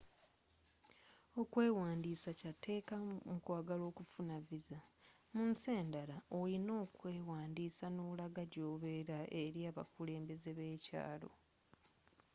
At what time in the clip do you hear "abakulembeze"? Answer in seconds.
9.69-10.47